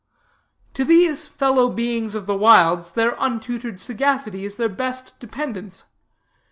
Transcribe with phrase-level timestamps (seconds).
[0.73, 5.85] To these fellow beings of the wilds their untutored sagacity is their best dependence.